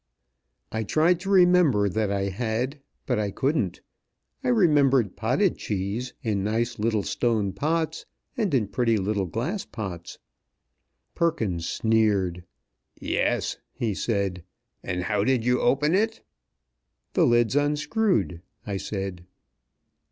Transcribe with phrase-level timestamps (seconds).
[0.71, 3.81] I tried to remember that I had, but I couldn't.
[4.43, 10.17] I remembered potted cheese, in nice little stone pots, and in pretty little glass pots.
[11.13, 12.43] Perkins sneered.
[12.99, 14.43] "Yes," he said,
[14.81, 16.23] "and how did you open it?"
[17.13, 19.25] "The lids unscrewed," I said.